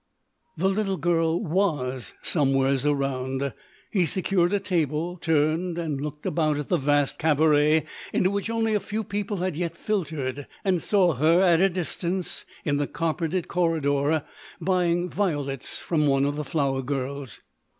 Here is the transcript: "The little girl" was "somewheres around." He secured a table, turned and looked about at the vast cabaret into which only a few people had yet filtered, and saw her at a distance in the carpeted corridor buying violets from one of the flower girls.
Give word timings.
"The 0.57 0.67
little 0.67 0.97
girl" 0.97 1.43
was 1.43 2.13
"somewheres 2.23 2.87
around." 2.87 3.53
He 3.91 4.07
secured 4.07 4.51
a 4.51 4.59
table, 4.59 5.15
turned 5.17 5.77
and 5.77 6.01
looked 6.01 6.25
about 6.25 6.57
at 6.57 6.69
the 6.69 6.77
vast 6.77 7.19
cabaret 7.19 7.85
into 8.11 8.31
which 8.31 8.49
only 8.49 8.73
a 8.73 8.79
few 8.79 9.03
people 9.03 9.37
had 9.37 9.55
yet 9.55 9.77
filtered, 9.77 10.47
and 10.63 10.81
saw 10.81 11.13
her 11.13 11.43
at 11.43 11.61
a 11.61 11.69
distance 11.69 12.45
in 12.65 12.77
the 12.77 12.87
carpeted 12.87 13.47
corridor 13.47 14.23
buying 14.59 15.07
violets 15.07 15.77
from 15.77 16.07
one 16.07 16.25
of 16.25 16.35
the 16.35 16.43
flower 16.45 16.81
girls. 16.81 17.39